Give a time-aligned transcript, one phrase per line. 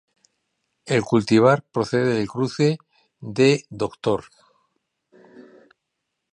[0.87, 2.79] El cultivar procede del cruce
[3.19, 4.23] de 'Dr.